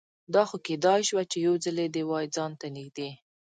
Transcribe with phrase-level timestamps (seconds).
[0.33, 3.09] دا خو کیدای شوه چې یوځلې دې وای ځان ته نږدې